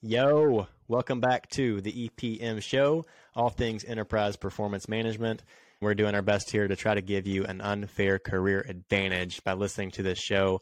Yo, 0.00 0.68
welcome 0.86 1.20
back 1.20 1.50
to 1.50 1.80
the 1.80 2.08
EPM 2.08 2.62
show, 2.62 3.04
all 3.34 3.50
things 3.50 3.84
enterprise 3.84 4.36
performance 4.36 4.88
management. 4.88 5.42
We're 5.80 5.96
doing 5.96 6.14
our 6.14 6.22
best 6.22 6.52
here 6.52 6.68
to 6.68 6.76
try 6.76 6.94
to 6.94 7.00
give 7.00 7.26
you 7.26 7.44
an 7.44 7.60
unfair 7.60 8.20
career 8.20 8.64
advantage 8.68 9.42
by 9.42 9.54
listening 9.54 9.90
to 9.92 10.04
this 10.04 10.20
show. 10.20 10.60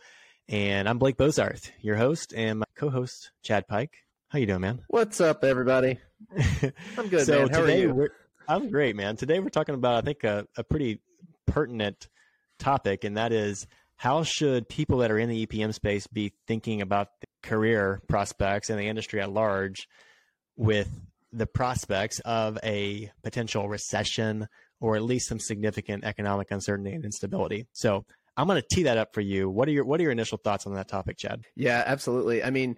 And 0.49 0.89
I'm 0.89 0.97
Blake 0.97 1.19
Bozarth, 1.19 1.71
your 1.83 1.97
host, 1.97 2.33
and 2.35 2.61
my 2.61 2.65
co-host 2.77 3.31
Chad 3.43 3.69
Pyke. 3.69 3.99
How 4.31 4.39
you 4.39 4.47
doing, 4.47 4.63
man? 4.63 4.81
What's 4.89 5.21
up, 5.21 5.45
everybody? 5.45 5.99
I'm 6.97 7.09
good, 7.09 7.27
so 7.27 7.41
man. 7.41 7.49
How 7.51 7.61
today 7.61 7.81
are 7.81 7.89
you? 7.89 7.95
We're, 7.95 8.09
I'm 8.49 8.71
great, 8.71 8.97
man. 8.97 9.17
Today 9.17 9.39
we're 9.41 9.51
talking 9.51 9.75
about, 9.75 9.97
I 9.97 10.01
think, 10.01 10.25
a, 10.25 10.47
a 10.57 10.65
pretty 10.65 11.03
pertinent 11.47 12.09
topic, 12.59 13.05
and 13.05 13.19
that 13.19 13.33
is 13.33 13.67
how 13.97 14.23
should 14.23 14.67
people 14.67 14.99
that 14.99 15.11
are 15.11 15.19
in 15.19 15.29
the 15.29 15.47
EPM 15.47 15.75
space 15.75 16.07
be 16.07 16.33
thinking 16.47 16.81
about 16.81 17.09
career 17.47 18.01
prospects 18.09 18.71
and 18.71 18.79
the 18.79 18.89
industry 18.89 19.21
at 19.21 19.31
large 19.31 19.89
with 20.57 20.89
the 21.33 21.47
prospects 21.47 22.21
of 22.21 22.59
a 22.65 23.11
potential 23.23 23.69
recession 23.69 24.47
or 24.81 24.97
at 24.97 25.03
least 25.03 25.29
some 25.29 25.39
significant 25.39 26.05
economic 26.05 26.51
uncertainty 26.51 26.93
and 26.93 27.05
instability. 27.05 27.67
So 27.73 28.05
I'm 28.37 28.47
going 28.47 28.61
to 28.61 28.75
tee 28.75 28.85
that 28.85 28.99
up 28.99 29.15
for 29.15 29.21
you. 29.21 29.49
What 29.49 29.69
are 29.69 29.73
your 29.73 29.85
what 29.85 30.01
are 30.01 30.03
your 30.03 30.13
initial 30.13 30.39
thoughts 30.39 30.67
on 30.67 30.75
that 30.75 30.89
topic, 30.89 31.17
Chad? 31.17 31.45
Yeah, 31.55 31.83
absolutely. 31.87 32.43
I 32.43 32.51
mean, 32.51 32.77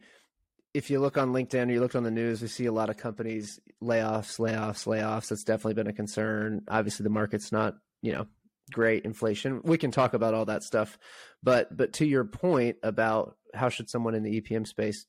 if 0.74 0.90
you 0.90 1.00
look 1.00 1.18
on 1.18 1.32
LinkedIn 1.32 1.68
or 1.68 1.72
you 1.72 1.80
look 1.80 1.96
on 1.96 2.04
the 2.04 2.10
news, 2.10 2.40
we 2.40 2.48
see 2.48 2.66
a 2.66 2.72
lot 2.72 2.90
of 2.90 2.96
companies 2.96 3.58
layoffs, 3.82 4.38
layoffs, 4.38 4.86
layoffs. 4.86 5.28
That's 5.28 5.44
definitely 5.44 5.74
been 5.74 5.88
a 5.88 5.92
concern. 5.92 6.62
Obviously, 6.68 7.04
the 7.04 7.10
market's 7.10 7.50
not, 7.50 7.74
you 8.02 8.12
know, 8.12 8.26
great 8.68 9.04
inflation. 9.04 9.60
We 9.64 9.78
can 9.78 9.90
talk 9.90 10.14
about 10.14 10.34
all 10.34 10.46
that 10.46 10.62
stuff, 10.62 10.98
but 11.42 11.76
but 11.76 11.94
to 11.94 12.06
your 12.06 12.24
point 12.24 12.76
about 12.82 13.36
how 13.54 13.68
should 13.68 13.90
someone 13.90 14.14
in 14.14 14.22
the 14.22 14.40
EPM 14.40 14.66
space 14.66 15.06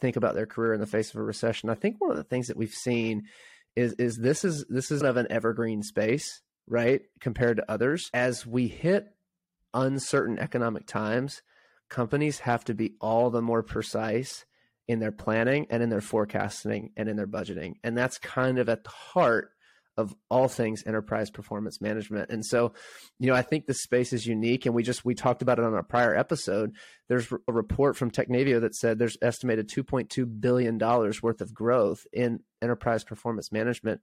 think 0.00 0.16
about 0.16 0.34
their 0.34 0.46
career 0.46 0.74
in 0.74 0.80
the 0.80 0.86
face 0.86 1.10
of 1.10 1.20
a 1.20 1.22
recession, 1.22 1.70
I 1.70 1.74
think 1.74 1.96
one 1.98 2.10
of 2.10 2.16
the 2.16 2.24
things 2.24 2.48
that 2.48 2.56
we've 2.56 2.70
seen 2.70 3.24
is 3.76 3.94
is 3.94 4.16
this 4.16 4.44
is 4.44 4.64
this 4.68 4.90
is 4.90 5.02
of 5.02 5.16
an 5.16 5.26
evergreen 5.30 5.82
space, 5.82 6.42
right? 6.66 7.02
Compared 7.20 7.58
to 7.58 7.70
others. 7.70 8.10
As 8.12 8.46
we 8.46 8.68
hit 8.68 9.06
uncertain 9.74 10.38
economic 10.38 10.86
times, 10.86 11.42
companies 11.88 12.40
have 12.40 12.64
to 12.64 12.74
be 12.74 12.94
all 13.00 13.30
the 13.30 13.42
more 13.42 13.62
precise 13.62 14.44
in 14.88 14.98
their 14.98 15.12
planning 15.12 15.66
and 15.70 15.82
in 15.82 15.88
their 15.88 16.00
forecasting 16.00 16.90
and 16.96 17.08
in 17.08 17.16
their 17.16 17.26
budgeting. 17.26 17.74
And 17.84 17.96
that's 17.96 18.18
kind 18.18 18.58
of 18.58 18.68
at 18.68 18.84
the 18.84 18.90
heart 18.90 19.50
of 19.96 20.14
all 20.30 20.48
things 20.48 20.82
enterprise 20.86 21.30
performance 21.30 21.80
management. 21.80 22.30
And 22.30 22.44
so, 22.44 22.72
you 23.18 23.26
know, 23.26 23.34
I 23.34 23.42
think 23.42 23.66
the 23.66 23.74
space 23.74 24.12
is 24.12 24.26
unique 24.26 24.66
and 24.66 24.74
we 24.74 24.82
just 24.82 25.04
we 25.04 25.14
talked 25.14 25.42
about 25.42 25.58
it 25.58 25.64
on 25.64 25.74
a 25.74 25.82
prior 25.82 26.16
episode. 26.16 26.72
There's 27.08 27.30
a 27.30 27.52
report 27.52 27.96
from 27.96 28.10
Technavio 28.10 28.60
that 28.60 28.74
said 28.74 28.98
there's 28.98 29.18
estimated 29.20 29.68
2.2 29.68 30.40
billion 30.40 30.78
dollars 30.78 31.22
worth 31.22 31.40
of 31.40 31.54
growth 31.54 32.06
in 32.12 32.40
enterprise 32.62 33.04
performance 33.04 33.52
management 33.52 34.00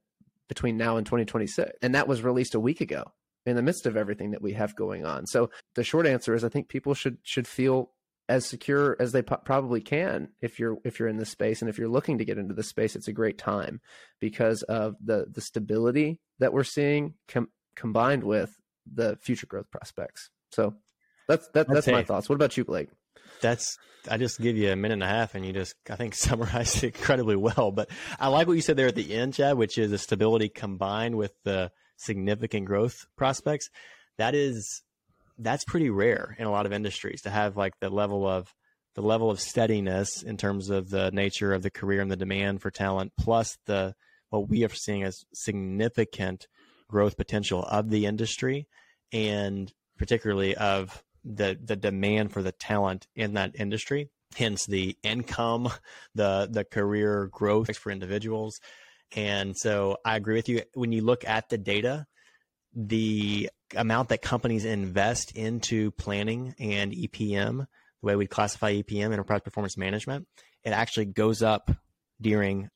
between 0.48 0.76
now 0.76 0.96
and 0.96 1.06
2026. 1.06 1.70
And 1.82 1.94
that 1.94 2.08
was 2.08 2.22
released 2.22 2.54
a 2.54 2.60
week 2.60 2.80
ago 2.80 3.04
in 3.46 3.56
the 3.56 3.62
midst 3.62 3.86
of 3.86 3.96
everything 3.96 4.32
that 4.32 4.42
we 4.42 4.52
have 4.52 4.76
going 4.76 5.04
on. 5.04 5.26
So 5.26 5.50
the 5.74 5.84
short 5.84 6.06
answer 6.06 6.34
is 6.34 6.44
I 6.44 6.48
think 6.48 6.68
people 6.68 6.94
should 6.94 7.18
should 7.22 7.46
feel 7.46 7.90
as 8.30 8.46
secure 8.46 8.96
as 9.00 9.10
they 9.10 9.22
po- 9.22 9.40
probably 9.44 9.80
can 9.80 10.28
if 10.40 10.60
you're 10.60 10.78
if 10.84 10.98
you're 10.98 11.08
in 11.08 11.16
this 11.16 11.30
space 11.30 11.60
and 11.60 11.68
if 11.68 11.76
you're 11.76 11.88
looking 11.88 12.18
to 12.18 12.24
get 12.24 12.38
into 12.38 12.54
this 12.54 12.68
space 12.68 12.94
it's 12.94 13.08
a 13.08 13.12
great 13.12 13.36
time 13.36 13.80
because 14.20 14.62
of 14.62 14.94
the 15.04 15.26
the 15.28 15.40
stability 15.40 16.20
that 16.38 16.52
we're 16.52 16.62
seeing 16.62 17.14
com- 17.26 17.50
combined 17.74 18.22
with 18.22 18.54
the 18.90 19.18
future 19.20 19.48
growth 19.48 19.68
prospects 19.72 20.30
so 20.52 20.74
that's 21.26 21.48
that, 21.54 21.66
that's 21.66 21.88
my 21.88 22.04
thoughts 22.04 22.28
what 22.28 22.36
about 22.36 22.56
you 22.56 22.64
blake 22.64 22.88
that's 23.42 23.76
I 24.08 24.16
just 24.16 24.40
give 24.40 24.56
you 24.56 24.70
a 24.70 24.76
minute 24.76 24.94
and 24.94 25.02
a 25.02 25.08
half 25.08 25.34
and 25.34 25.44
you 25.44 25.52
just 25.52 25.74
I 25.90 25.96
think 25.96 26.14
summarized 26.14 26.84
it 26.84 26.96
incredibly 26.96 27.36
well. 27.36 27.70
But 27.70 27.90
I 28.18 28.28
like 28.28 28.46
what 28.46 28.54
you 28.54 28.62
said 28.62 28.76
there 28.76 28.86
at 28.88 28.94
the 28.94 29.14
end, 29.14 29.34
Chad, 29.34 29.56
which 29.56 29.76
is 29.76 29.90
the 29.90 29.98
stability 29.98 30.48
combined 30.48 31.16
with 31.16 31.32
the 31.44 31.70
significant 31.96 32.66
growth 32.66 33.06
prospects. 33.16 33.68
That 34.18 34.34
is 34.34 34.82
that's 35.40 35.64
pretty 35.64 35.90
rare 35.90 36.36
in 36.38 36.46
a 36.46 36.50
lot 36.50 36.66
of 36.66 36.72
industries 36.72 37.22
to 37.22 37.30
have 37.30 37.56
like 37.56 37.72
the 37.80 37.90
level 37.90 38.26
of 38.26 38.54
the 38.94 39.02
level 39.02 39.30
of 39.30 39.40
steadiness 39.40 40.22
in 40.22 40.36
terms 40.36 40.68
of 40.68 40.90
the 40.90 41.10
nature 41.12 41.52
of 41.52 41.62
the 41.62 41.70
career 41.70 42.00
and 42.00 42.10
the 42.10 42.16
demand 42.16 42.60
for 42.60 42.70
talent, 42.70 43.12
plus 43.18 43.56
the 43.66 43.94
what 44.30 44.48
we 44.48 44.64
are 44.64 44.68
seeing 44.68 45.02
as 45.02 45.24
significant 45.32 46.46
growth 46.88 47.16
potential 47.16 47.62
of 47.64 47.90
the 47.90 48.06
industry, 48.06 48.66
and 49.12 49.72
particularly 49.96 50.54
of 50.56 51.02
the 51.24 51.58
the 51.62 51.76
demand 51.76 52.32
for 52.32 52.42
the 52.42 52.52
talent 52.52 53.06
in 53.14 53.34
that 53.34 53.54
industry. 53.58 54.10
Hence 54.36 54.66
the 54.66 54.96
income, 55.02 55.70
the 56.14 56.48
the 56.50 56.64
career 56.64 57.28
growth 57.32 57.76
for 57.76 57.90
individuals. 57.90 58.60
And 59.16 59.56
so 59.56 59.96
I 60.04 60.16
agree 60.16 60.36
with 60.36 60.48
you. 60.48 60.62
When 60.74 60.92
you 60.92 61.02
look 61.02 61.24
at 61.24 61.48
the 61.48 61.58
data, 61.58 62.06
the 62.74 63.50
amount 63.76 64.08
that 64.10 64.22
companies 64.22 64.64
invest 64.64 65.36
into 65.36 65.90
planning 65.92 66.54
and 66.58 66.92
EPM, 66.92 67.58
the 67.58 68.06
way 68.06 68.16
we 68.16 68.26
classify 68.26 68.72
EPM, 68.74 69.12
enterprise 69.12 69.40
performance 69.42 69.76
management, 69.76 70.26
it 70.64 70.70
actually 70.70 71.06
goes 71.06 71.42
up 71.42 71.70
during 72.20 72.68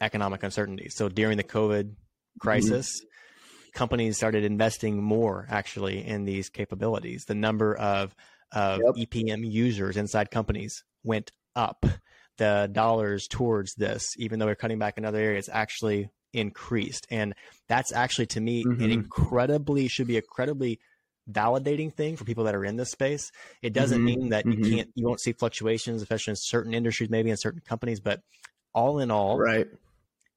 economic 0.00 0.42
uncertainty. 0.42 0.88
So 0.88 1.08
during 1.08 1.36
the 1.36 1.44
COVID 1.44 1.94
crisis, 2.40 3.00
mm-hmm. 3.00 3.78
companies 3.78 4.16
started 4.16 4.44
investing 4.44 5.02
more 5.02 5.46
actually 5.48 6.06
in 6.06 6.24
these 6.24 6.48
capabilities. 6.48 7.24
The 7.24 7.34
number 7.34 7.74
of, 7.76 8.14
of 8.52 8.80
yep. 8.96 9.08
EPM 9.08 9.50
users 9.50 9.96
inside 9.96 10.30
companies 10.30 10.84
went 11.02 11.32
up. 11.54 11.84
The 12.38 12.68
dollars 12.70 13.26
towards 13.26 13.74
this, 13.74 14.14
even 14.16 14.38
though 14.38 14.46
we're 14.46 14.54
cutting 14.54 14.78
back 14.78 14.96
in 14.96 15.04
other 15.04 15.18
areas, 15.18 15.48
actually 15.52 16.08
increased. 16.32 17.06
And 17.10 17.34
that's 17.68 17.92
actually 17.92 18.26
to 18.26 18.40
me 18.40 18.64
mm-hmm. 18.64 18.82
an 18.82 18.90
incredibly 18.90 19.88
should 19.88 20.06
be 20.06 20.16
a 20.16 20.18
incredibly 20.18 20.80
validating 21.30 21.92
thing 21.92 22.16
for 22.16 22.24
people 22.24 22.44
that 22.44 22.54
are 22.54 22.64
in 22.64 22.76
this 22.76 22.90
space. 22.90 23.30
It 23.62 23.72
doesn't 23.72 23.98
mm-hmm. 23.98 24.04
mean 24.04 24.28
that 24.30 24.44
mm-hmm. 24.44 24.64
you 24.64 24.76
can't 24.76 24.90
you 24.94 25.06
won't 25.06 25.20
see 25.20 25.32
fluctuations, 25.32 26.02
especially 26.02 26.32
in 26.32 26.36
certain 26.36 26.74
industries, 26.74 27.10
maybe 27.10 27.30
in 27.30 27.36
certain 27.36 27.60
companies, 27.60 28.00
but 28.00 28.20
all 28.72 28.98
in 28.98 29.10
all, 29.10 29.38
right. 29.38 29.66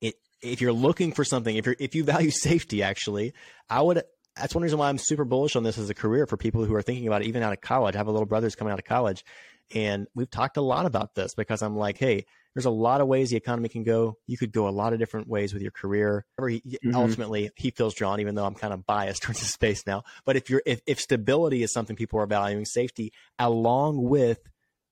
It 0.01 0.15
if 0.41 0.61
you're 0.61 0.73
looking 0.73 1.11
for 1.11 1.23
something, 1.23 1.55
if 1.55 1.65
you're 1.65 1.75
if 1.79 1.95
you 1.95 2.03
value 2.03 2.31
safety, 2.31 2.83
actually, 2.83 3.33
I 3.69 3.81
would 3.81 4.03
that's 4.35 4.55
one 4.55 4.63
reason 4.63 4.79
why 4.79 4.89
I'm 4.89 4.97
super 4.97 5.25
bullish 5.25 5.55
on 5.55 5.63
this 5.63 5.77
as 5.77 5.89
a 5.89 5.93
career 5.93 6.25
for 6.25 6.37
people 6.37 6.63
who 6.63 6.73
are 6.73 6.81
thinking 6.81 7.07
about 7.07 7.21
it, 7.21 7.27
even 7.27 7.43
out 7.43 7.53
of 7.53 7.61
college. 7.61 7.95
I 7.95 7.97
have 7.99 8.07
a 8.07 8.11
little 8.11 8.25
brother's 8.25 8.55
coming 8.55 8.71
out 8.71 8.79
of 8.79 8.85
college, 8.85 9.25
and 9.73 10.07
we've 10.15 10.29
talked 10.29 10.57
a 10.57 10.61
lot 10.61 10.85
about 10.85 11.15
this 11.15 11.35
because 11.35 11.61
I'm 11.61 11.75
like, 11.75 11.97
hey, 11.97 12.25
there's 12.53 12.65
a 12.65 12.71
lot 12.71 13.01
of 13.01 13.07
ways 13.07 13.29
the 13.29 13.37
economy 13.37 13.69
can 13.69 13.83
go. 13.83 14.17
You 14.27 14.37
could 14.37 14.51
go 14.51 14.67
a 14.67 14.71
lot 14.71 14.93
of 14.93 14.99
different 14.99 15.27
ways 15.27 15.53
with 15.53 15.61
your 15.61 15.71
career. 15.71 16.25
Mm-hmm. 16.39 16.95
Ultimately, 16.95 17.49
he 17.55 17.71
feels 17.71 17.93
drawn, 17.93 18.19
even 18.19 18.35
though 18.35 18.45
I'm 18.45 18.55
kind 18.55 18.73
of 18.73 18.85
biased 18.85 19.23
towards 19.23 19.39
the 19.39 19.45
space 19.45 19.85
now. 19.87 20.03
But 20.25 20.35
if 20.35 20.49
you're 20.49 20.61
if, 20.65 20.81
if 20.85 20.99
stability 20.99 21.63
is 21.63 21.71
something 21.71 21.95
people 21.95 22.19
are 22.19 22.27
valuing, 22.27 22.65
safety 22.65 23.13
along 23.39 24.03
with 24.03 24.39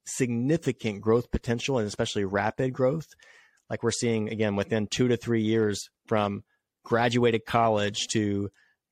significant 0.06 1.02
growth 1.02 1.30
potential 1.32 1.78
and 1.78 1.88
especially 1.88 2.26
rapid 2.26 2.74
growth, 2.74 3.08
like 3.70 3.84
we're 3.84 3.92
seeing 3.92 4.30
again 4.30 4.56
within 4.56 4.88
two 4.88 5.10
to 5.10 5.18
three 5.18 5.42
years 5.42 5.90
from 6.08 6.44
graduated 6.86 7.46
college 7.46 8.08
to 8.08 8.50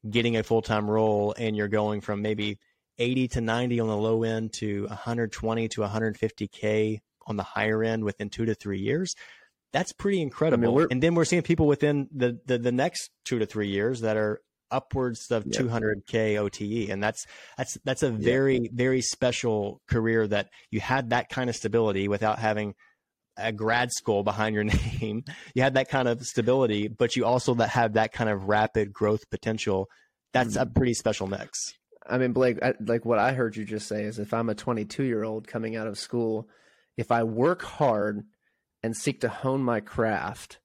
getting 0.09 0.35
a 0.35 0.43
full 0.43 0.61
time 0.61 0.89
role, 0.89 1.33
and 1.37 1.55
you're 1.55 1.69
going 1.69 2.01
from 2.01 2.21
maybe 2.21 2.59
80 2.99 3.27
to 3.29 3.41
90 3.41 3.79
on 3.79 3.87
the 3.87 3.95
low 3.95 4.23
end 4.23 4.53
to 4.53 4.87
120 4.87 5.67
to 5.69 5.81
150k 5.81 6.99
on 7.27 7.35
the 7.35 7.43
higher 7.43 7.83
end 7.83 8.03
within 8.03 8.29
two 8.29 8.45
to 8.45 8.55
three 8.55 8.79
years. 8.79 9.13
That's 9.73 9.91
pretty 9.91 10.21
incredible. 10.21 10.75
I 10.75 10.79
mean, 10.79 10.87
and 10.91 11.03
then 11.03 11.13
we're 11.13 11.25
seeing 11.25 11.41
people 11.41 11.67
within 11.67 12.07
the, 12.11 12.39
the, 12.45 12.57
the 12.57 12.71
next 12.71 13.11
two 13.25 13.39
to 13.39 13.45
three 13.45 13.67
years 13.67 14.01
that 14.01 14.17
are 14.17 14.41
upwards 14.71 15.29
of 15.31 15.45
200k 15.45 16.37
OTE, 16.37 16.89
and 16.89 17.01
that's 17.01 17.25
that's 17.57 17.77
that's 17.83 18.03
a 18.03 18.09
very 18.09 18.59
yeah. 18.59 18.69
very 18.73 19.01
special 19.01 19.81
career 19.87 20.27
that 20.27 20.49
you 20.71 20.79
had 20.79 21.11
that 21.11 21.29
kind 21.29 21.49
of 21.49 21.55
stability 21.55 22.07
without 22.07 22.39
having 22.39 22.75
a 23.37 23.51
grad 23.51 23.91
school 23.91 24.23
behind 24.23 24.55
your 24.55 24.63
name. 25.01 25.23
You 25.53 25.61
had 25.61 25.75
that 25.75 25.89
kind 25.89 26.07
of 26.07 26.23
stability, 26.23 26.87
but 26.87 27.15
you 27.15 27.25
also 27.25 27.53
that 27.55 27.69
have 27.69 27.93
that 27.93 28.13
kind 28.13 28.29
of 28.29 28.45
rapid 28.45 28.91
growth 28.91 29.29
potential. 29.29 29.89
That's 30.33 30.57
mm-hmm. 30.57 30.63
a 30.63 30.71
pretty 30.71 30.93
special 30.93 31.27
mix. 31.27 31.73
I 32.09 32.17
mean, 32.17 32.31
Blake, 32.31 32.61
I, 32.63 32.73
like 32.79 33.05
what 33.05 33.19
I 33.19 33.33
heard 33.33 33.55
you 33.55 33.65
just 33.65 33.87
say 33.87 34.03
is 34.03 34.17
if 34.17 34.33
I'm 34.33 34.49
a 34.49 34.55
22 34.55 35.03
year 35.03 35.23
old 35.23 35.47
coming 35.47 35.75
out 35.75 35.87
of 35.87 35.99
school 35.99 36.47
if 36.97 37.11
I 37.11 37.23
work 37.23 37.61
hard 37.61 38.23
and 38.83 38.95
seek 38.95 39.21
to 39.21 39.29
hone 39.29 39.61
my 39.61 39.79
craft, 39.79 40.59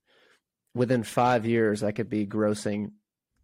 within 0.74 1.02
five 1.02 1.46
years 1.46 1.82
I 1.82 1.92
could 1.92 2.08
be 2.08 2.26
grossing 2.26 2.92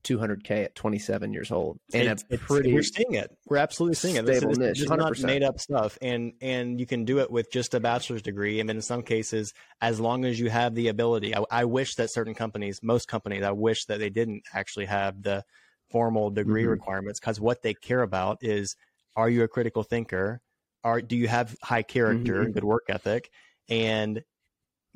200k 0.04 0.64
at 0.64 0.74
27 0.74 1.32
years 1.32 1.50
old. 1.50 1.78
And 1.92 2.08
it's, 2.08 2.24
it's, 2.30 2.42
pretty, 2.42 2.72
we're 2.72 2.82
seeing 2.82 3.14
it. 3.14 3.36
We're 3.46 3.58
absolutely 3.58 3.96
seeing 3.96 4.16
it. 4.16 4.24
This, 4.24 4.42
this, 4.42 4.58
this 4.58 4.80
is 4.80 4.88
not 4.88 5.20
made 5.20 5.42
up 5.42 5.60
stuff, 5.60 5.98
and 6.00 6.32
and 6.40 6.80
you 6.80 6.86
can 6.86 7.04
do 7.04 7.18
it 7.18 7.30
with 7.30 7.50
just 7.52 7.74
a 7.74 7.80
bachelor's 7.80 8.22
degree. 8.22 8.60
And 8.60 8.70
in 8.70 8.80
some 8.80 9.02
cases, 9.02 9.52
as 9.80 10.00
long 10.00 10.24
as 10.24 10.38
you 10.40 10.50
have 10.50 10.74
the 10.74 10.88
ability, 10.88 11.36
I, 11.36 11.44
I 11.50 11.64
wish 11.64 11.96
that 11.96 12.12
certain 12.12 12.34
companies, 12.34 12.80
most 12.82 13.08
companies, 13.08 13.42
I 13.42 13.50
wish 13.50 13.84
that 13.86 13.98
they 13.98 14.10
didn't 14.10 14.44
actually 14.54 14.86
have 14.86 15.22
the 15.22 15.44
formal 15.90 16.30
degree 16.30 16.62
mm-hmm. 16.62 16.70
requirements 16.70 17.18
because 17.20 17.40
what 17.40 17.62
they 17.62 17.74
care 17.74 18.02
about 18.02 18.38
is 18.42 18.76
are 19.16 19.28
you 19.28 19.42
a 19.42 19.48
critical 19.48 19.82
thinker 19.82 20.40
are 20.88 21.00
do 21.00 21.16
you 21.16 21.28
have 21.28 21.56
high 21.62 21.82
character 21.82 22.42
mm-hmm. 22.42 22.52
good 22.52 22.64
work 22.64 22.84
ethic 22.88 23.30
and 23.68 24.22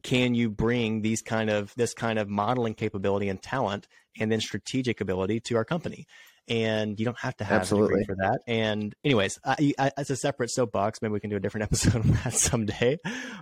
can 0.03 0.35
you 0.35 0.51
bring 0.51 1.03
these 1.03 1.23
kind 1.23 1.51
of 1.51 1.73
this 1.77 1.95
kind 1.95 2.19
of 2.19 2.29
modeling 2.29 2.75
capability 2.75 3.29
and 3.29 3.41
talent 3.41 3.87
and 4.19 4.33
then 4.33 4.41
strategic 4.41 5.01
ability 5.01 5.41
to 5.41 5.57
our 5.57 5.65
company 5.65 6.07
and 6.49 6.99
you 6.99 7.05
don't 7.05 7.19
have 7.19 7.37
to 7.37 7.45
have 7.45 7.61
Absolutely. 7.61 8.05
for 8.05 8.17
that. 8.17 8.41
And 8.47 8.95
anyways, 9.05 9.39
I, 9.45 9.73
I, 9.79 9.93
it's 9.97 10.11
a 10.11 10.17
separate 10.17 10.51
soapbox. 10.51 11.01
Maybe 11.01 11.13
we 11.13 11.21
can 11.21 11.31
do 11.31 11.37
a 11.37 11.41
different 11.41 11.63
episode 11.71 11.97
on 11.97 12.11
that 12.25 12.35
someday. 12.35 12.99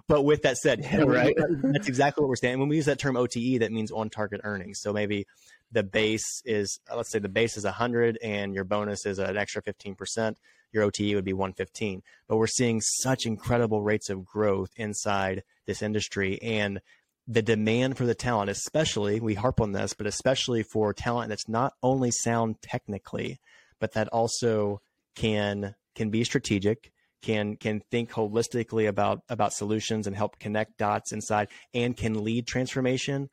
But 0.07 0.23
with 0.23 0.43
that 0.43 0.59
said, 0.59 0.81
yeah, 0.83 1.01
right, 1.07 1.35
that's 1.63 1.89
exactly 1.89 2.23
what 2.23 2.29
we're 2.29 2.37
saying. 2.37 2.59
When 2.59 2.69
we 2.69 2.77
use 2.77 2.87
that 2.87 2.99
term 2.99 3.17
OTE, 3.17 3.61
that 3.61 3.73
means 3.73 3.91
on 3.91 4.11
target 4.11 4.43
earnings. 4.45 4.81
So 4.81 4.93
maybe 4.93 5.27
the 5.73 5.83
base 5.83 6.43
is, 6.45 6.79
let's 6.95 7.11
say 7.11 7.21
the 7.21 7.29
base 7.29 7.57
is 7.57 7.65
100 7.65 8.19
and 8.23 8.55
your 8.55 8.65
bonus 8.65 9.07
is 9.07 9.19
an 9.19 9.37
extra 9.37 9.63
15%. 9.63 10.37
Your 10.73 10.85
OTE 10.85 11.15
would 11.15 11.25
be 11.25 11.33
115. 11.33 12.03
But 12.29 12.37
we're 12.37 12.47
seeing 12.47 12.81
such 12.81 13.27
incredible 13.27 13.83
rates 13.83 14.09
of 14.11 14.25
growth 14.25 14.71
inside 14.77 15.43
this 15.67 15.83
industry. 15.83 16.41
And 16.43 16.81
the 17.27 17.43
demand 17.43 17.97
for 17.97 18.07
the 18.07 18.15
talent, 18.15 18.51
especially, 18.51 19.21
we 19.21 19.35
harp 19.35 19.61
on 19.61 19.73
this, 19.73 19.95
but 19.95 20.07
especially 20.07 20.63
for 20.63 20.93
talent 20.93 21.29
that's 21.29 21.49
not 21.49 21.75
only 21.83 22.11
sound 22.11 22.57
technically, 22.63 23.39
but 23.79 23.93
that 23.93 24.09
also 24.09 24.81
can 25.15 25.75
can 25.95 26.11
be 26.11 26.25
strategic, 26.25 26.93
can 27.23 27.57
can 27.57 27.83
think 27.91 28.11
holistically 28.11 28.89
about 28.89 29.21
about 29.29 29.53
solutions 29.53 30.07
and 30.07 30.17
help 30.17 30.39
connect 30.39 30.79
dots 30.79 31.13
inside 31.13 31.49
and 31.75 31.97
can 31.97 32.25
lead 32.25 32.47
transformation, 32.47 33.29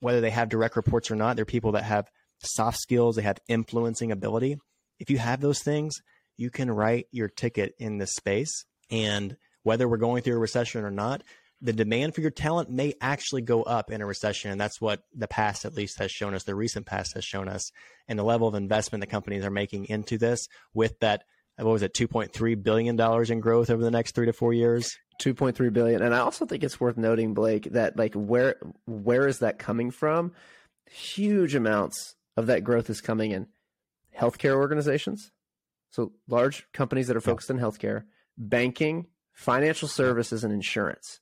whether 0.00 0.20
they 0.20 0.30
have 0.30 0.48
direct 0.48 0.76
reports 0.76 1.10
or 1.10 1.16
not. 1.16 1.36
They're 1.36 1.44
people 1.44 1.72
that 1.72 1.84
have 1.84 2.08
soft 2.38 2.78
skills, 2.78 3.16
they 3.16 3.22
have 3.22 3.38
influencing 3.48 4.12
ability. 4.12 4.58
If 4.98 5.10
you 5.10 5.18
have 5.18 5.40
those 5.40 5.60
things, 5.60 5.94
you 6.40 6.50
can 6.50 6.70
write 6.70 7.06
your 7.12 7.28
ticket 7.28 7.74
in 7.78 7.98
this 7.98 8.14
space. 8.14 8.64
And 8.90 9.36
whether 9.62 9.86
we're 9.86 9.98
going 9.98 10.22
through 10.22 10.36
a 10.36 10.40
recession 10.40 10.84
or 10.84 10.90
not, 10.90 11.22
the 11.60 11.74
demand 11.74 12.14
for 12.14 12.22
your 12.22 12.30
talent 12.30 12.70
may 12.70 12.94
actually 13.02 13.42
go 13.42 13.62
up 13.62 13.90
in 13.90 14.00
a 14.00 14.06
recession. 14.06 14.50
And 14.50 14.58
that's 14.58 14.80
what 14.80 15.02
the 15.14 15.28
past 15.28 15.66
at 15.66 15.74
least 15.74 15.98
has 15.98 16.10
shown 16.10 16.32
us, 16.32 16.44
the 16.44 16.54
recent 16.54 16.86
past 16.86 17.12
has 17.14 17.24
shown 17.26 17.46
us, 17.46 17.70
and 18.08 18.18
the 18.18 18.24
level 18.24 18.48
of 18.48 18.54
investment 18.54 19.02
that 19.02 19.08
companies 19.08 19.44
are 19.44 19.50
making 19.50 19.84
into 19.90 20.16
this 20.16 20.48
with 20.72 20.98
that, 21.00 21.24
what 21.56 21.72
was 21.72 21.82
it, 21.82 21.92
$2.3 21.92 22.62
billion 22.62 22.98
in 23.30 23.40
growth 23.40 23.68
over 23.68 23.82
the 23.82 23.90
next 23.90 24.14
three 24.14 24.26
to 24.26 24.32
four 24.32 24.54
years? 24.54 24.96
2.3 25.20 25.70
billion. 25.74 26.00
And 26.00 26.14
I 26.14 26.20
also 26.20 26.46
think 26.46 26.64
it's 26.64 26.80
worth 26.80 26.96
noting, 26.96 27.34
Blake, 27.34 27.64
that 27.72 27.98
like 27.98 28.14
where 28.14 28.56
where 28.86 29.28
is 29.28 29.40
that 29.40 29.58
coming 29.58 29.90
from? 29.90 30.32
Huge 30.90 31.54
amounts 31.54 32.16
of 32.38 32.46
that 32.46 32.64
growth 32.64 32.88
is 32.88 33.02
coming 33.02 33.32
in 33.32 33.46
healthcare 34.18 34.54
organizations. 34.54 35.30
So 35.90 36.12
large 36.28 36.66
companies 36.72 37.08
that 37.08 37.16
are 37.16 37.20
focused 37.20 37.50
yeah. 37.50 37.56
on 37.56 37.62
healthcare, 37.62 38.04
banking, 38.38 39.06
financial 39.32 39.88
services, 39.88 40.44
and 40.44 40.52
insurance. 40.52 41.20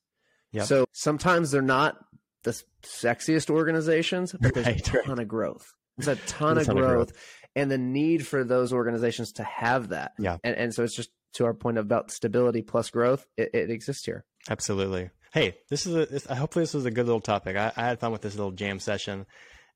Yep. 0.52 0.66
So 0.66 0.86
sometimes 0.92 1.50
they're 1.50 1.62
not 1.62 1.98
the 2.44 2.62
sexiest 2.82 3.50
organizations, 3.50 4.34
but 4.40 4.54
there's 4.54 4.66
right, 4.66 4.78
a 4.78 4.82
ton 4.82 5.02
right. 5.06 5.18
of 5.20 5.28
growth. 5.28 5.72
There's 5.96 6.18
a 6.18 6.20
ton, 6.26 6.54
there's 6.54 6.68
of, 6.68 6.74
ton 6.74 6.82
growth, 6.82 7.10
of, 7.10 7.14
growth, 7.14 7.24
and 7.56 7.70
the 7.70 7.78
need 7.78 8.26
for 8.26 8.44
those 8.44 8.72
organizations 8.72 9.32
to 9.32 9.44
have 9.44 9.88
that. 9.88 10.12
Yeah. 10.18 10.38
And, 10.44 10.56
and 10.56 10.74
so 10.74 10.84
it's 10.84 10.94
just 10.94 11.10
to 11.34 11.44
our 11.44 11.54
point 11.54 11.78
about 11.78 12.10
stability 12.10 12.62
plus 12.62 12.90
growth, 12.90 13.26
it, 13.36 13.50
it 13.52 13.70
exists 13.70 14.04
here. 14.04 14.24
Absolutely. 14.48 15.10
Hey, 15.32 15.58
this 15.68 15.86
is 15.86 15.94
a. 15.94 16.06
This, 16.06 16.24
hopefully 16.24 16.62
this 16.62 16.74
was 16.74 16.86
a 16.86 16.90
good 16.90 17.04
little 17.04 17.20
topic. 17.20 17.56
I, 17.56 17.72
I 17.76 17.82
had 17.82 18.00
fun 18.00 18.12
with 18.12 18.22
this 18.22 18.34
little 18.34 18.52
jam 18.52 18.80
session. 18.80 19.26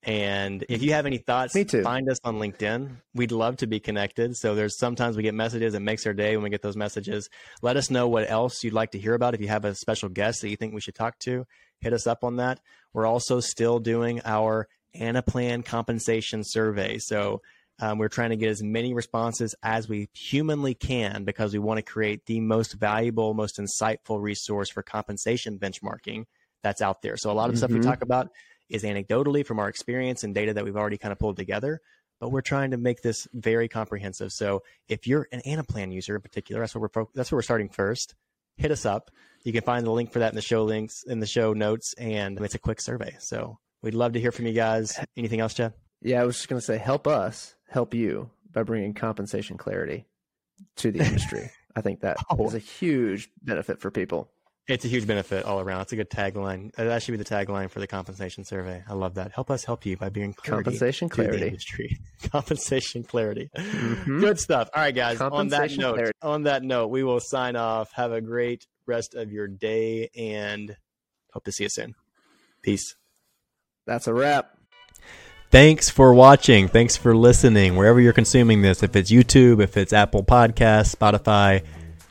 And 0.05 0.65
if 0.69 0.83
you 0.83 0.93
have 0.95 1.07
any 1.07 1.19
thoughts, 1.19 1.55
Me 1.55 1.65
too. 1.65 1.83
find 1.83 2.11
us 2.11 2.19
on 2.25 2.37
LinkedIn. 2.37 2.97
We'd 3.15 3.31
love 3.31 3.59
to 3.59 3.69
be 3.69 3.79
connected. 3.79 4.37
So 4.37 4.57
there's 4.57 4.77
sometimes 4.77 5.17
we 5.17 5.23
get 5.23 5.35
messages. 5.35 5.75
It 5.75 5.81
makes 5.81 6.05
our 6.07 6.13
day 6.13 6.37
when 6.37 6.43
we 6.43 6.51
get 6.51 6.63
those 6.63 6.77
messages. 6.77 7.29
Let 7.63 7.77
us 7.77 7.89
know 7.89 8.09
what 8.09 8.29
else 8.29 8.65
you'd 8.65 8.73
like 8.73 8.91
to 8.93 8.99
hear 8.99 9.15
about. 9.15 9.35
If 9.35 9.41
you 9.41 9.49
have 9.49 9.65
a 9.65 9.77
special 9.77 10.09
guest 10.09 10.41
that 10.41 10.49
you 10.49 10.57
think 10.57 10.75
we 10.75 10.81
should 10.81 10.97
talk 10.97 11.19
to, 11.21 11.47
hit 11.81 11.93
us 11.93 12.09
up 12.09 12.25
on 12.25 12.37
that. 12.37 12.59
We're 12.93 13.07
also 13.07 13.39
still 13.39 13.79
doing 13.79 14.21
our 14.25 14.67
Anaplan 14.97 15.65
compensation 15.65 16.43
survey. 16.45 16.99
So 16.99 17.41
um, 17.81 17.99
we're 17.99 18.09
trying 18.09 18.31
to 18.31 18.37
get 18.37 18.51
as 18.51 18.63
many 18.63 18.95
responses 18.95 19.55
as 19.63 19.89
we 19.89 20.09
humanly 20.15 20.75
can 20.75 21.25
because 21.25 21.53
we 21.53 21.59
want 21.61 21.79
to 21.79 21.83
create 21.83 22.27
the 22.27 22.41
most 22.41 22.75
valuable, 22.75 23.35
most 23.35 23.59
insightful 23.59 24.21
resource 24.21 24.69
for 24.69 24.83
compensation 24.83 25.59
benchmarking 25.59 26.25
that's 26.63 26.83
out 26.83 27.03
there. 27.03 27.17
So 27.17 27.31
a 27.31 27.33
lot 27.33 27.45
of 27.45 27.53
mm-hmm. 27.53 27.59
stuff 27.59 27.71
we 27.71 27.79
mm-hmm. 27.79 27.89
talk 27.89 28.03
about 28.03 28.31
is 28.69 28.83
anecdotally 28.83 29.45
from 29.45 29.59
our 29.59 29.69
experience 29.69 30.25
and 30.25 30.35
data 30.35 30.55
that 30.55 30.65
we've 30.65 30.77
already 30.77 30.99
kind 30.99 31.13
of 31.13 31.19
pulled 31.19 31.37
together. 31.37 31.81
But 32.21 32.31
we're 32.31 32.41
trying 32.41 32.71
to 32.71 32.77
make 32.77 33.03
this 33.03 33.27
very 33.33 33.69
comprehensive. 33.69 34.33
So 34.33 34.63
if 34.89 35.07
you're 35.07 35.27
an 35.33 35.43
Anaplan 35.45 35.93
user 35.93 36.15
in 36.15 36.23
particular, 36.23 36.61
that's 36.61 36.75
what 36.75 36.95
we're 36.95 37.05
that's 37.15 37.33
where 37.33 37.39
we're 37.39 37.43
starting 37.43 37.69
first. 37.69 38.15
Hit 38.57 38.71
us 38.71 38.87
up. 38.87 39.11
You 39.43 39.53
can 39.53 39.63
find 39.63 39.85
the 39.85 39.91
link 39.91 40.13
for 40.13 40.21
that 40.21 40.31
in 40.31 40.37
the 40.37 40.43
show 40.43 40.63
links 40.65 41.03
in 41.03 41.19
the 41.19 41.27
show 41.27 41.53
notes, 41.53 41.95
and 41.95 42.41
it's 42.41 42.55
a 42.55 42.61
quick 42.61 42.81
survey. 42.81 43.17
So 43.19 43.59
we'd 43.83 43.95
love 43.95 44.13
to 44.13 44.21
hear 44.21 44.31
from 44.31 44.47
you 44.47 44.53
guys. 44.53 44.99
Anything 45.17 45.41
else, 45.41 45.55
Jeff? 45.55 45.73
Yeah, 46.01 46.23
I 46.23 46.25
was 46.25 46.37
just 46.37 46.49
going 46.49 46.61
to 46.61 46.65
say, 46.65 46.79
help 46.79 47.07
us 47.09 47.57
help 47.69 47.95
you 47.95 48.31
by 48.53 48.63
bringing 48.63 48.95
compensation 48.95 49.57
clarity 49.57 50.07
to 50.77 50.93
the 50.93 51.01
industry. 51.05 51.51
I 51.75 51.81
think 51.81 52.01
that 52.01 52.19
oh. 52.31 52.47
is 52.47 52.55
a 52.55 52.59
huge 52.59 53.31
benefit 53.43 53.81
for 53.81 53.91
people. 53.91 54.31
It's 54.69 54.85
a 54.85 54.89
huge 54.89 55.09
benefit 55.09 55.45
all 55.45 55.59
around. 55.59 55.83
It's 55.83 55.93
a 55.93 55.97
good 55.97 56.09
tagline. 56.09 56.73
That 56.77 57.03
should 57.03 57.13
be 57.13 57.19
the 57.19 57.25
tagline 57.25 57.69
for 57.69 57.81
the 57.81 57.89
compensation 57.89 58.45
survey. 58.45 58.85
I 58.89 58.95
love 58.95 59.15
that. 59.15 59.33
Help 59.33 59.51
us 59.51 59.65
help 59.65 59.85
you 59.85 59.97
by 59.97 60.09
being 60.09 60.35
compensation 60.35 61.09
clarity. 61.09 61.49
industry. 61.49 61.99
compensation 62.31 63.03
clarity. 63.03 63.51
Mm-hmm. 63.57 64.21
Good 64.21 64.39
stuff. 64.39 64.71
All 64.73 64.83
right, 64.83 64.95
guys. 64.95 65.21
On 65.21 65.49
that 65.49 65.77
note, 65.77 65.95
clarity. 65.95 66.19
on 66.23 66.45
that 66.45 66.63
note, 66.63 66.89
we 66.89 67.03
will 67.03 67.19
sign 67.19 67.57
off. 67.57 67.91
Have 67.95 68.13
a 68.13 68.21
great 68.21 68.69
rest 68.87 69.15
of 69.15 69.33
your 69.33 69.49
day, 69.49 70.11
and 70.17 70.77
hope 71.33 71.45
to 71.45 71.53
see 71.53 71.65
you 71.65 71.71
soon. 71.71 71.97
Peace. 72.63 72.95
That's 73.85 74.07
a 74.07 74.15
wrap. 74.15 74.57
Thanks 75.51 75.91
for 75.91 76.15
watching. 76.15 76.69
Thanks 76.69 76.97
for 76.97 77.17
listening. 77.17 77.75
Wherever 77.75 78.01
you're 78.01 78.13
consuming 78.13 78.63
this, 78.63 78.85
if 78.85 78.95
it's 78.95 79.11
YouTube, 79.11 79.61
if 79.61 79.77
it's 79.77 79.93
Apple 79.93 80.23
Podcasts, 80.23 80.95
Spotify, 80.95 81.65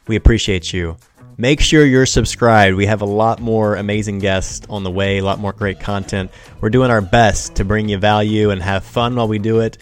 we 0.06 0.18
appreciate 0.18 0.74
you 0.74 0.98
make 1.42 1.60
sure 1.60 1.84
you're 1.84 2.06
subscribed. 2.06 2.78
We 2.78 2.86
have 2.86 3.02
a 3.02 3.06
lot 3.06 3.40
more 3.40 3.76
amazing 3.76 4.20
guests 4.20 4.64
on 4.70 4.84
the 4.84 4.92
way, 4.92 5.18
a 5.18 5.24
lot 5.24 5.40
more 5.40 5.54
great 5.54 5.80
content. 5.80 6.30
We're 6.62 6.70
doing 6.70 6.92
our 6.92 7.02
best 7.02 7.56
to 7.56 7.66
bring 7.66 7.90
you 7.90 7.98
value 7.98 8.52
and 8.52 8.62
have 8.62 8.84
fun 8.84 9.16
while 9.16 9.28
we 9.28 9.40
do 9.40 9.62
it. 9.62 9.80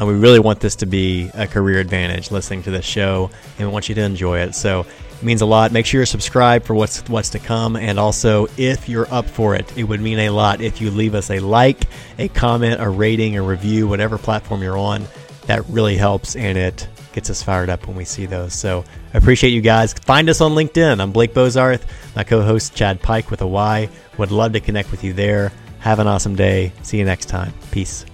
We 0.00 0.14
really 0.14 0.38
want 0.38 0.60
this 0.60 0.76
to 0.76 0.86
be 0.86 1.28
a 1.34 1.48
career 1.48 1.80
advantage 1.80 2.30
listening 2.30 2.62
to 2.62 2.70
this 2.70 2.84
show, 2.84 3.28
and 3.58 3.66
we 3.66 3.72
want 3.72 3.88
you 3.88 3.96
to 3.96 4.00
enjoy 4.02 4.38
it. 4.38 4.54
So 4.54 4.82
it 4.82 5.22
means 5.22 5.42
a 5.42 5.46
lot. 5.46 5.72
Make 5.72 5.84
sure 5.84 5.98
you're 5.98 6.06
subscribed 6.06 6.64
for 6.64 6.74
what's 6.74 7.06
what's 7.08 7.30
to 7.30 7.40
come, 7.40 7.74
and 7.74 7.98
also 7.98 8.46
if 8.56 8.88
you're 8.88 9.12
up 9.12 9.26
for 9.26 9.56
it, 9.56 9.76
it 9.76 9.84
would 9.84 10.00
mean 10.00 10.20
a 10.20 10.30
lot 10.30 10.60
if 10.60 10.80
you 10.80 10.92
leave 10.92 11.16
us 11.16 11.28
a 11.28 11.40
like, 11.40 11.88
a 12.18 12.28
comment, 12.28 12.80
a 12.80 12.88
rating, 12.88 13.36
a 13.36 13.42
review, 13.42 13.88
whatever 13.88 14.16
platform 14.16 14.62
you're 14.62 14.78
on. 14.78 15.04
That 15.46 15.68
really 15.68 15.96
helps, 15.96 16.36
and 16.36 16.56
it 16.56 16.88
gets 17.12 17.30
us 17.30 17.42
fired 17.42 17.70
up 17.70 17.86
when 17.86 17.96
we 17.96 18.04
see 18.04 18.26
those. 18.26 18.54
So 18.54 18.84
I 19.12 19.18
appreciate 19.18 19.50
you 19.50 19.60
guys. 19.60 19.92
Find 19.92 20.28
us 20.28 20.40
on 20.40 20.52
LinkedIn. 20.52 21.00
I'm 21.00 21.12
Blake 21.12 21.34
Bozarth, 21.34 21.82
my 22.14 22.24
co 22.24 22.42
host 22.42 22.74
Chad 22.74 23.00
Pyke 23.02 23.30
with 23.30 23.42
a 23.42 23.46
Y. 23.46 23.88
Would 24.18 24.32
love 24.32 24.52
to 24.52 24.60
connect 24.60 24.90
with 24.90 25.04
you 25.04 25.12
there. 25.12 25.52
Have 25.80 25.98
an 25.98 26.06
awesome 26.06 26.36
day. 26.36 26.72
See 26.82 26.98
you 26.98 27.04
next 27.04 27.26
time. 27.26 27.52
Peace. 27.70 28.04